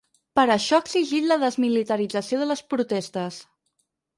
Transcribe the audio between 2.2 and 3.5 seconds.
de les protestes.